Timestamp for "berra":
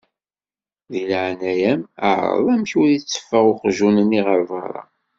4.49-4.83